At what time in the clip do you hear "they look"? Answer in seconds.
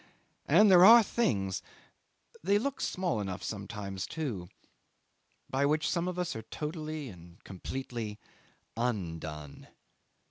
2.43-2.81